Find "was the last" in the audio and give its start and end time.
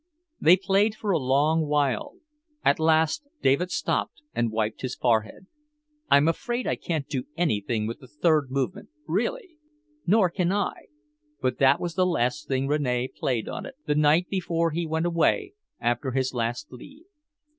11.79-12.47